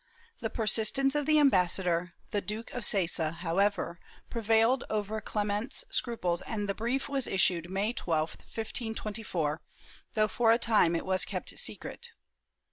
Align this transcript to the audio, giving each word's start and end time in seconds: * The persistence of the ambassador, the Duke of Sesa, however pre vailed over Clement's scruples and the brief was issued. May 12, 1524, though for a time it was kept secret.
* 0.21 0.39
The 0.41 0.49
persistence 0.49 1.13
of 1.13 1.27
the 1.27 1.37
ambassador, 1.37 2.15
the 2.31 2.41
Duke 2.41 2.71
of 2.71 2.81
Sesa, 2.83 3.33
however 3.35 3.99
pre 4.31 4.41
vailed 4.41 4.83
over 4.89 5.21
Clement's 5.21 5.85
scruples 5.91 6.41
and 6.41 6.67
the 6.67 6.73
brief 6.73 7.07
was 7.07 7.27
issued. 7.27 7.69
May 7.69 7.93
12, 7.93 8.31
1524, 8.39 9.61
though 10.15 10.27
for 10.27 10.51
a 10.51 10.57
time 10.57 10.95
it 10.95 11.05
was 11.05 11.23
kept 11.23 11.55
secret. 11.59 12.09